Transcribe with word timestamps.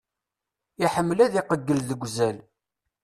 Iḥemmel 0.85 1.19
ad 1.19 1.33
iqeggel 1.41 1.79
deg 1.89 2.03
uzal. 2.05 2.37